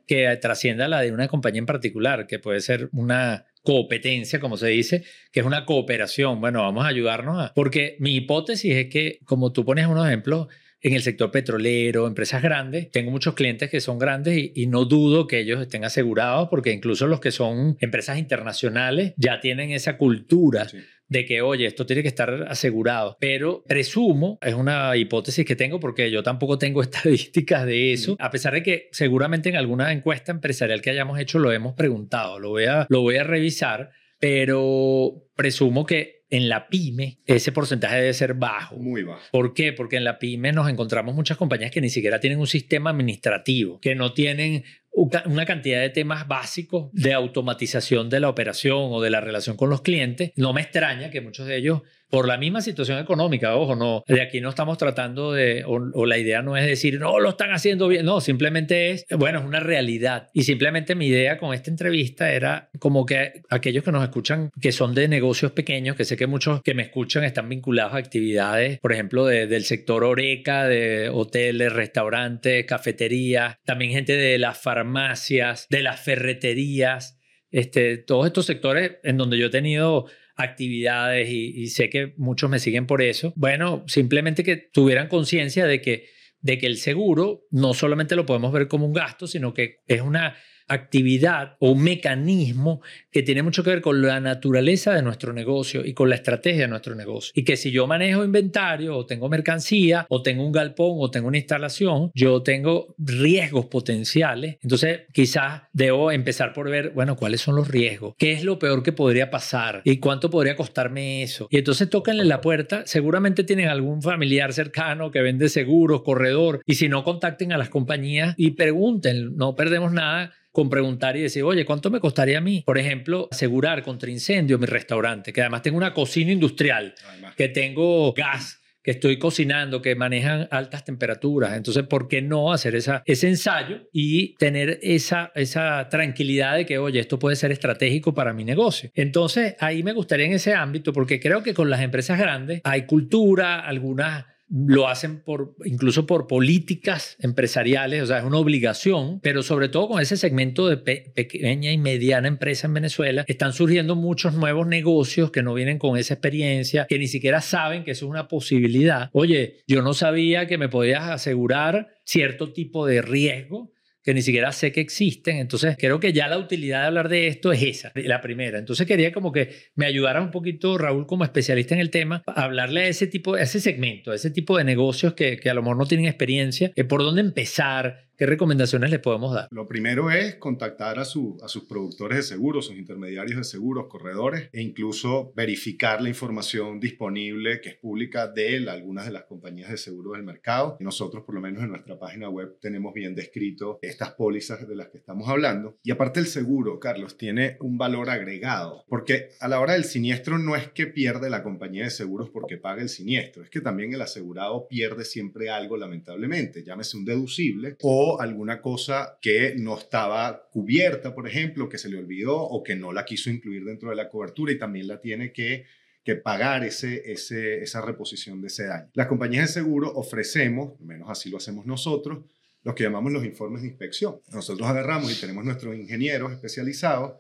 [0.07, 4.69] que trascienda la de una compañía en particular, que puede ser una competencia, como se
[4.69, 6.41] dice, que es una cooperación.
[6.41, 7.55] Bueno, vamos a ayudarnos a...
[7.55, 10.49] Porque mi hipótesis es que, como tú pones unos ejemplos,
[10.83, 12.91] en el sector petrolero, empresas grandes.
[12.91, 17.07] Tengo muchos clientes que son grandes y, no dudo que ellos estén asegurados porque incluso
[17.07, 20.67] los que son empresas internacionales ya tienen esa cultura
[21.13, 23.17] de que, oye, esto tiene que estar asegurado.
[23.21, 28.31] Pero presumo, es una hipótesis que tengo porque yo tampoco tengo estadísticas de eso, a
[28.31, 32.51] pesar de que seguramente en alguna encuesta empresarial que hayamos hecho lo hemos preguntado, lo
[32.51, 38.15] voy a, lo voy a revisar, pero presumo que en la pyme ese porcentaje debe
[38.15, 38.77] ser bajo.
[38.77, 39.21] Muy bajo.
[39.31, 39.75] ¿Por qué?
[39.75, 43.79] Porque en la pyme nos encontramos muchas compañías que ni siquiera tienen un sistema administrativo,
[43.81, 49.11] que no tienen una cantidad de temas básicos de automatización de la operación o de
[49.11, 50.33] la relación con los clientes.
[50.37, 54.21] No me extraña que muchos de ellos, por la misma situación económica, ojo, no, de
[54.21, 57.89] aquí no estamos tratando de, o, la idea no es decir, no, lo están haciendo
[57.89, 60.29] bien, no, simplemente es, bueno, es una realidad.
[60.35, 64.73] Y simplemente mi idea con esta entrevista era como que aquellos que nos escuchan, que
[64.73, 68.79] son de negocios pequeños, que sé que muchos que me escuchan están vinculados a actividades,
[68.81, 75.67] por ejemplo, del sector oreca, de hoteles, restaurantes, cafeterías, también gente de la farmacia farmacias,
[75.71, 77.19] de las ferreterías,
[77.51, 82.59] este, todos estos sectores en donde yo he tenido actividades y, sé que muchos me
[82.59, 83.33] siguen por eso.
[83.37, 86.09] Bueno, simplemente que tuvieran conciencia de que,
[86.41, 90.01] de que el seguro no solamente lo podemos ver como un gasto, sino que es
[90.01, 90.37] una
[90.69, 95.85] actividad o un mecanismo que tiene mucho que ver con la naturaleza de nuestro negocio
[95.85, 97.33] y con la estrategia de nuestro negocio.
[97.35, 101.29] Y que si yo manejo inventario o tengo mercancía o tengo un galpón o tengo
[101.29, 104.59] una instalación, yo tengo riesgos potenciales.
[104.63, 108.83] Entonces quizás debo empezar por ver, bueno, cuáles son los riesgos, qué es lo peor
[108.83, 111.49] que podría pasar y cuánto podría costarme eso.
[111.51, 116.75] Y entonces tóquenle la puerta, seguramente tienen algún familiar cercano que vende seguros, corredor, y
[116.75, 121.43] si no, contacten a las compañías y pregunten, no perdemos nada con preguntar y decir,
[121.43, 125.33] oye, ¿cuánto me costaría a mí, por ejemplo, asegurar contra incendio mi restaurante?
[125.33, 126.95] Que además tengo una cocina industrial,
[127.37, 131.57] que tengo gas que estoy cocinando, que manejan altas temperaturas.
[131.57, 136.79] Entonces, ¿por qué no hacer esa, ese ensayo y tener esa, esa tranquilidad de que,
[136.79, 138.91] oye, esto puede ser estratégico para mi negocio?
[138.95, 142.87] Entonces, ahí me gustaría en ese ámbito, porque creo que con las empresas grandes hay
[142.87, 149.43] cultura, algunas lo hacen por incluso por políticas empresariales, o sea, es una obligación, pero
[149.43, 154.35] sobre todo con ese segmento de pequeña y mediana empresa en Venezuela, están surgiendo muchos
[154.35, 158.11] nuevos negocios que no vienen con esa experiencia, que ni siquiera saben que eso es
[158.11, 159.09] una posibilidad.
[159.13, 164.53] Oye, yo no sabía que me podías asegurar cierto tipo de riesgo que ni siquiera
[164.53, 165.37] sé que existen.
[165.37, 168.59] Entonces, creo que ya la utilidad de hablar de esto es esa, la primera.
[168.59, 172.45] Entonces, quería como que me ayudara un poquito Raúl como especialista en el tema, a
[172.45, 175.55] hablarle a ese tipo, a ese segmento, a ese tipo de negocios que, que a
[175.55, 179.49] lo mejor no tienen experiencia, eh, por dónde empezar, ¿Qué recomendaciones le podemos dar?
[179.51, 183.89] Lo primero es contactar a, su, a sus productores de seguros, sus intermediarios de seguros,
[183.89, 189.73] corredores, e incluso verificar la información disponible que es pública de algunas de las compañías
[189.73, 190.77] de seguros del mercado.
[190.79, 194.87] Nosotros, por lo menos en nuestra página web, tenemos bien descrito estas pólizas de las
[194.91, 195.77] que estamos hablando.
[195.83, 200.39] Y aparte el seguro, Carlos, tiene un valor agregado, porque a la hora del siniestro
[200.39, 203.93] no es que pierde la compañía de seguros porque paga el siniestro, es que también
[203.93, 210.49] el asegurado pierde siempre algo, lamentablemente, llámese un deducible o alguna cosa que no estaba
[210.51, 213.97] cubierta, por ejemplo, que se le olvidó o que no la quiso incluir dentro de
[213.97, 215.65] la cobertura y también la tiene que,
[216.05, 218.91] que pagar ese, ese, esa reposición de ese daño.
[218.95, 222.25] Las compañías de seguro ofrecemos, menos así lo hacemos nosotros,
[222.63, 224.21] lo que llamamos los informes de inspección.
[224.33, 227.15] Nosotros agarramos y tenemos nuestros ingenieros especializados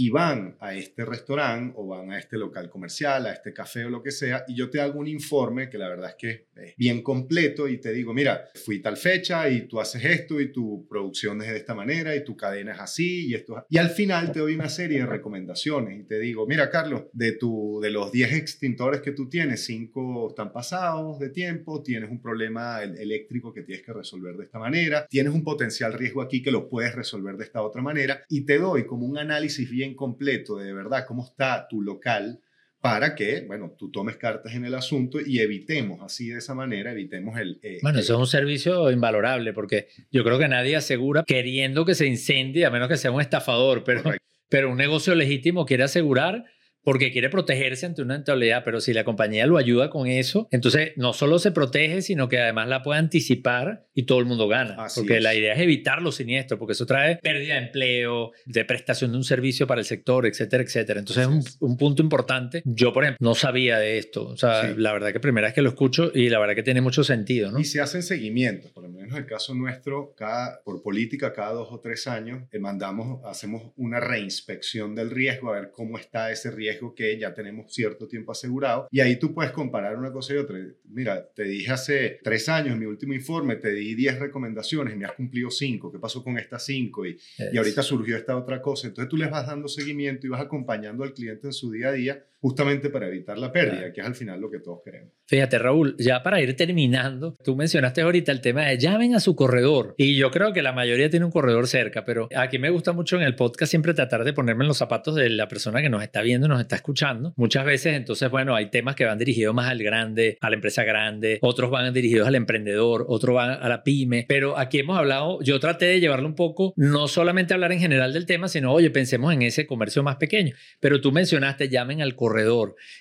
[0.00, 3.90] y van a este restaurante o van a este local comercial, a este café o
[3.90, 6.74] lo que sea, y yo te hago un informe que la verdad es que es
[6.78, 10.86] bien completo y te digo, mira, fui tal fecha y tú haces esto y tu
[10.88, 13.62] producción es de esta manera y tu cadena es así y esto.
[13.68, 17.32] Y al final te doy una serie de recomendaciones y te digo, mira, Carlos, de,
[17.32, 22.22] tu, de los 10 extintores que tú tienes, 5 están pasados de tiempo, tienes un
[22.22, 26.50] problema eléctrico que tienes que resolver de esta manera, tienes un potencial riesgo aquí que
[26.50, 30.56] lo puedes resolver de esta otra manera y te doy como un análisis bien completo
[30.56, 32.40] de verdad cómo está tu local
[32.80, 36.92] para que, bueno, tú tomes cartas en el asunto y evitemos así de esa manera,
[36.92, 37.60] evitemos el...
[37.62, 41.94] Eh, bueno, eso es un servicio invalorable porque yo creo que nadie asegura queriendo que
[41.94, 44.02] se incendie, a menos que sea un estafador, pero,
[44.48, 46.46] pero un negocio legítimo quiere asegurar
[46.82, 50.92] porque quiere protegerse ante una eventualidad, pero si la compañía lo ayuda con eso, entonces
[50.96, 54.76] no solo se protege, sino que además la puede anticipar y todo el mundo gana.
[54.94, 59.12] porque la idea es evitar los siniestros, porque eso trae pérdida de empleo, de prestación
[59.12, 61.00] de un servicio para el sector, etcétera, etcétera.
[61.00, 62.62] Entonces es un, punto importante.
[62.66, 64.26] Yo, por ejemplo, no sabía de esto.
[64.26, 66.80] O sea, la verdad que primera vez que lo escucho y la verdad que tiene
[66.80, 67.50] mucho sentido.
[67.50, 67.58] ¿no?
[67.58, 71.52] Y se hacen seguimientos, por lo menos en el caso nuestro, cada, por política, cada
[71.52, 76.30] dos o tres años, eh, mandamos, hacemos una reinspección del riesgo, a ver cómo está
[76.30, 78.88] ese riesgo que ya tenemos cierto tiempo asegurado.
[78.90, 80.58] Y ahí tú puedes comparar una cosa y otra.
[80.84, 85.04] Mira, te dije hace tres años en mi último informe, te di 10 recomendaciones me
[85.04, 85.92] has cumplido 5.
[85.92, 87.06] ¿Qué pasó con estas 5?
[87.06, 87.18] Y,
[87.52, 88.88] y ahorita surgió esta otra cosa.
[88.88, 91.92] Entonces tú les vas dando seguimiento y vas acompañando al cliente en su día a
[91.92, 95.12] día justamente para evitar la pérdida, que es al final lo que todos queremos.
[95.26, 99.36] Fíjate, Raúl, ya para ir terminando, tú mencionaste ahorita el tema de llamen a su
[99.36, 99.94] corredor.
[99.98, 103.16] Y yo creo que la mayoría tiene un corredor cerca, pero aquí me gusta mucho
[103.16, 106.02] en el podcast siempre tratar de ponerme en los zapatos de la persona que nos
[106.02, 107.34] está viendo, nos está escuchando.
[107.36, 110.82] Muchas veces, entonces, bueno, hay temas que van dirigidos más al grande, a la empresa
[110.84, 115.40] grande, otros van dirigidos al emprendedor, otros van a la pyme, pero aquí hemos hablado,
[115.42, 118.90] yo traté de llevarlo un poco, no solamente hablar en general del tema, sino, oye,
[118.90, 120.54] pensemos en ese comercio más pequeño.
[120.80, 122.29] Pero tú mencionaste, llamen al corredor.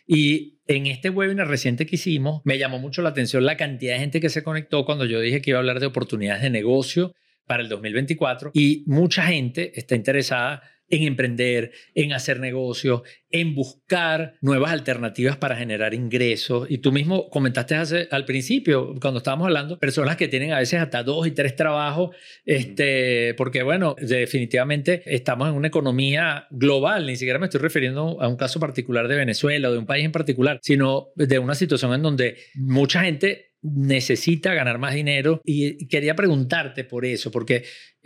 [0.07, 3.99] Y en este webinar reciente que hicimos, me llamó mucho la atención la cantidad de
[3.99, 7.13] gente que se conectó cuando yo dije que iba a hablar de oportunidades de negocio
[7.45, 14.35] para el 2024 y mucha gente está interesada en emprender, en hacer negocios, en buscar
[14.41, 16.67] nuevas alternativas para generar ingresos.
[16.69, 20.79] Y tú mismo comentaste hace, al principio, cuando estábamos hablando, personas que tienen a veces
[20.79, 27.15] hasta dos y tres trabajos, este, porque bueno, definitivamente estamos en una economía global, ni
[27.15, 30.11] siquiera me estoy refiriendo a un caso particular de Venezuela o de un país en
[30.11, 35.41] particular, sino de una situación en donde mucha gente necesita ganar más dinero.
[35.43, 37.65] Y quería preguntarte por eso, porque,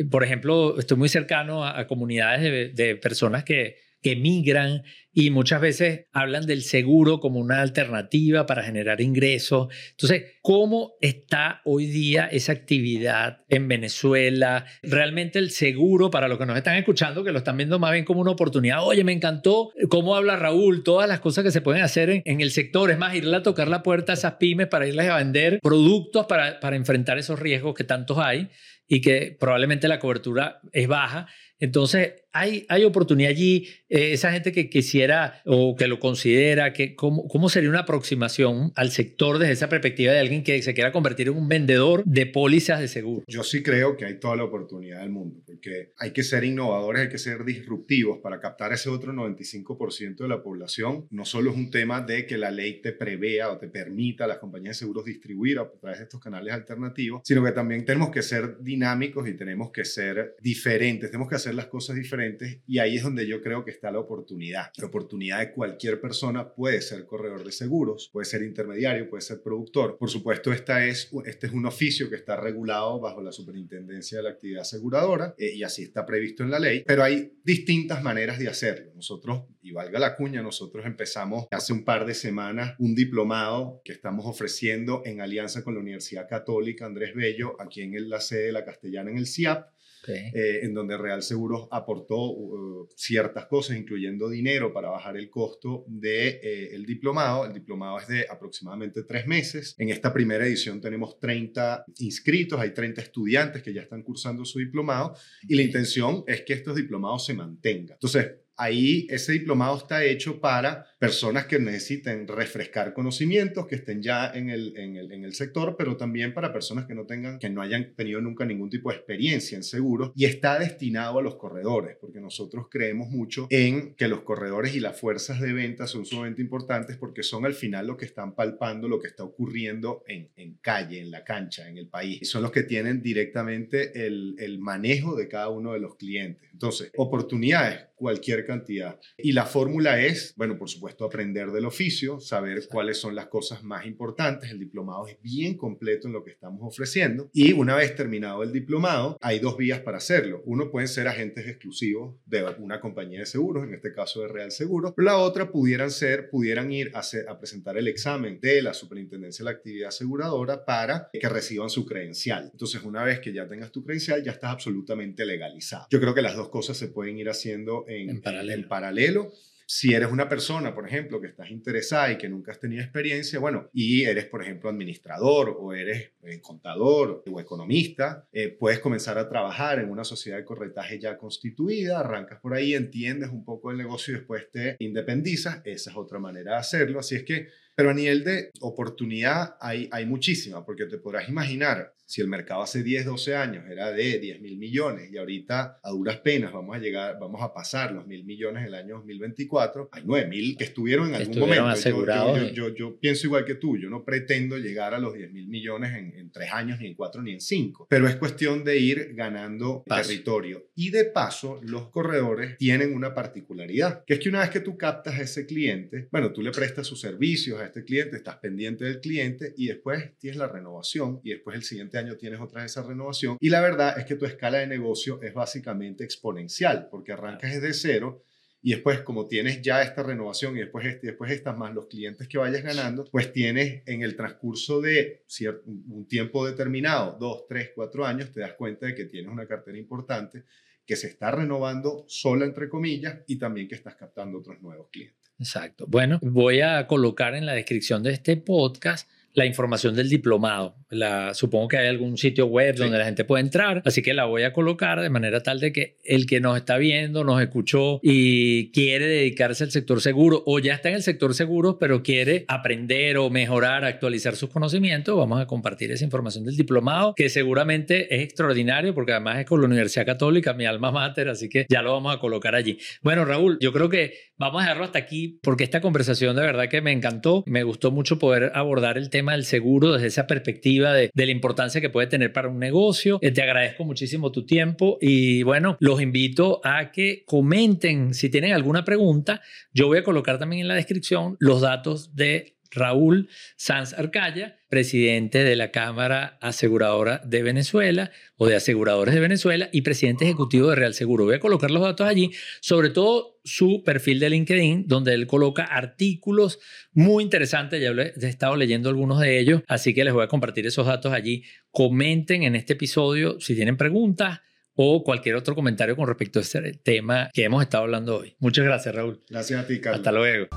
[0.09, 6.07] por ejemplo, estoy muy cercano a, comunidades de, personas que, que migran y muchas veces
[6.11, 9.67] hablan del seguro como una alternativa para generar ingresos.
[9.91, 14.65] Entonces, ¿cómo está hoy día esa actividad en Venezuela?
[14.81, 18.05] Realmente el seguro, para los que nos están escuchando, que lo están viendo más bien
[18.05, 21.83] como una oportunidad, oye, me encantó cómo habla Raúl, todas las cosas que se pueden
[21.83, 24.87] hacer en, el sector, es más, irle a tocar la puerta a esas pymes para
[24.87, 28.49] irles a vender productos para, para enfrentar esos riesgos que tantos hay
[28.87, 31.27] y que probablemente la cobertura es baja.
[31.63, 36.93] Entonces, hay, hay oportunidad allí, eh, esa gente que quisiera o que lo considera, que,
[36.93, 40.91] ¿cómo, ¿cómo sería una aproximación al sector desde esa perspectiva de alguien que se quiera
[40.91, 43.23] convertir en un vendedor de pólizas de seguro?
[43.27, 47.03] Yo sí creo que hay toda la oportunidad del mundo, porque hay que ser innovadores,
[47.03, 51.07] hay que ser disruptivos para captar ese otro 95% de la población.
[51.11, 54.27] No solo es un tema de que la ley te prevea o te permita a
[54.27, 58.09] las compañías de seguros distribuir a través de estos canales alternativos, sino que también tenemos
[58.09, 62.79] que ser dinámicos y tenemos que ser diferentes, tenemos que hacer las cosas diferentes y
[62.79, 64.71] ahí es donde yo creo que está la oportunidad.
[64.77, 69.41] La oportunidad de cualquier persona puede ser corredor de seguros, puede ser intermediario, puede ser
[69.41, 69.97] productor.
[69.97, 74.23] Por supuesto, esta es, este es un oficio que está regulado bajo la superintendencia de
[74.23, 78.39] la actividad aseguradora eh, y así está previsto en la ley, pero hay distintas maneras
[78.39, 78.91] de hacerlo.
[78.95, 83.93] Nosotros, y valga la cuña, nosotros empezamos hace un par de semanas un diplomado que
[83.93, 88.51] estamos ofreciendo en alianza con la Universidad Católica Andrés Bello, aquí en la sede de
[88.51, 89.72] la Castellana en el CIAP
[90.07, 95.85] eh, en donde Real Seguros aportó uh, ciertas cosas, incluyendo dinero para bajar el costo
[95.87, 97.45] del de, eh, el diplomado.
[97.45, 99.75] El diplomado es de aproximadamente tres meses.
[99.77, 104.59] En esta primera edición tenemos 30 inscritos, hay 30 estudiantes que ya están cursando su
[104.59, 105.15] diplomado
[105.47, 107.93] y la intención es que estos diplomados se mantengan.
[107.93, 114.31] Entonces, ahí ese diplomado está hecho para personas que necesiten refrescar conocimientos, que estén ya
[114.33, 117.49] en el, en el, en el sector, pero también para personas que no tengan, que
[117.49, 121.35] no hayan tenido nunca ningún tipo de experiencia en seguros y está destinado a los
[121.35, 126.05] corredores, porque nosotros creemos mucho en que los corredores y las fuerzas de venta son
[126.05, 130.29] sumamente importantes porque son al final los que están palpando lo que está ocurriendo en,
[130.35, 132.19] en calle, en la cancha, en el país.
[132.21, 136.49] Y son los que tienen directamente el, el manejo de cada uno de los clientes.
[136.51, 138.99] Entonces, oportunidades, cualquier cantidad.
[139.17, 143.63] Y la fórmula es, bueno, por supuesto, aprender del oficio, saber cuáles son las cosas
[143.63, 144.51] más importantes.
[144.51, 147.29] El diplomado es bien completo en lo que estamos ofreciendo.
[147.31, 150.43] Y una vez terminado el diplomado, hay dos vías para hacerlo.
[150.45, 154.51] Uno pueden ser agentes exclusivos de una compañía de seguros, en este caso de Real
[154.51, 154.93] Seguro.
[154.97, 159.51] La otra pudieran ser, pudieran ir a, a presentar el examen de la Superintendencia de
[159.51, 162.49] la Actividad Aseguradora para que reciban su credencial.
[162.51, 165.87] Entonces, una vez que ya tengas tu credencial, ya estás absolutamente legalizado.
[165.89, 168.21] Yo creo que las dos cosas se pueden ir haciendo en,
[168.67, 169.31] paralelo.
[169.65, 173.39] Si eres una persona, por ejemplo, que estás interesada y que nunca has tenido experiencia,
[173.39, 179.17] bueno, y eres, por ejemplo, administrador o eres eh, contador o economista, eh, puedes comenzar
[179.17, 183.71] a trabajar en una sociedad de corretaje ya constituida, arrancas por ahí, entiendes un poco
[183.71, 185.61] el negocio y después te independizas.
[185.63, 186.99] Esa es otra manera de hacerlo.
[186.99, 191.93] Así es que pero a nivel de oportunidad hay, hay muchísima, porque te podrás imaginar,
[192.05, 195.89] si el mercado hace 10, 12 años era de 10 mil millones y ahorita a
[195.91, 200.03] duras penas vamos a llegar, vamos a pasar los mil millones el año 2024, hay
[200.05, 201.67] 9 mil que estuvieron en algún momento.
[201.67, 202.51] Asegurados.
[202.53, 205.47] Yo, yo, yo, pienso igual que tú, yo no pretendo llegar a los 10 mil
[205.47, 208.77] millones en, en 3 años, ni en 4, ni en 5, pero es cuestión de
[208.77, 210.67] ir ganando territorio.
[210.75, 214.77] Y de paso, los corredores tienen una particularidad, que es que una vez que tú
[214.77, 218.99] captas a ese cliente, bueno, tú le prestas sus servicios, este cliente, estás pendiente del
[218.99, 222.83] cliente y después tienes la renovación y después el siguiente año tienes otra vez esa
[222.83, 223.37] renovación.
[223.39, 227.73] Y la verdad es que tu escala de negocio es básicamente exponencial porque arrancas desde
[227.73, 228.23] cero
[228.65, 232.29] y después como tienes ya esta renovación y después, este, después estas más los clientes
[232.29, 237.71] que vayas ganando, pues tienes en el transcurso de cierto, un tiempo determinado, dos, tres,
[237.75, 240.45] cuatro años, te das cuenta de que tienes una cartera importante
[240.85, 245.17] que se está renovando sola entre comillas y también que estás captando otros nuevos clientes.
[245.39, 245.85] Exacto.
[245.87, 250.75] Bueno, voy a colocar en la descripción de este podcast la información del diplomado.
[250.89, 254.25] La, supongo que hay algún sitio web donde la gente puede entrar, así que la
[254.25, 257.99] voy a colocar de manera tal de que el que nos está viendo, nos escuchó
[258.03, 262.45] y quiere dedicarse al sector seguro o ya está en el sector seguro, pero quiere
[262.47, 268.13] aprender o mejorar, actualizar sus conocimientos, vamos a compartir esa información del diplomado, que seguramente
[268.15, 271.81] es extraordinario porque además es con la Universidad Católica, mi alma mater, así que ya
[271.81, 272.77] lo vamos a colocar allí.
[273.01, 276.69] Bueno, Raúl, yo creo que vamos a dejarlo hasta aquí porque esta conversación de verdad
[276.69, 280.93] que me encantó, me gustó mucho poder abordar el tema del seguro desde esa perspectiva
[280.93, 283.19] de, la importancia que puede tener para un negocio.
[283.21, 288.51] Eh, te agradezco muchísimo tu tiempo y bueno, los invito a que comenten si tienen
[288.51, 289.41] alguna pregunta.
[289.73, 295.43] Yo voy a colocar también en la descripción los datos de Raúl Sanz Arcaya, presidente
[295.43, 300.75] de la Cámara Aseguradora de Venezuela o de Aseguradores de Venezuela y presidente ejecutivo de
[300.75, 301.25] Real Seguro.
[301.25, 305.63] Voy a colocar los datos allí, sobre todo su perfil de LinkedIn, donde él coloca
[305.63, 306.59] artículos
[306.91, 307.81] muy interesantes.
[307.81, 311.13] Ya he estado leyendo algunos de ellos, así que les voy a compartir esos datos
[311.13, 311.43] allí.
[311.71, 314.39] Comenten en este episodio si tienen preguntas
[314.75, 318.35] o cualquier otro comentario con respecto a este tema que hemos estado hablando hoy.
[318.39, 319.21] Muchas gracias, Raúl.
[319.29, 319.99] Gracias a ti, Carlos.
[319.99, 320.47] Hasta luego.